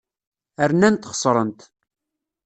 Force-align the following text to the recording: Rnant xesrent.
Rnant 0.69 1.07
xesrent. 1.09 1.59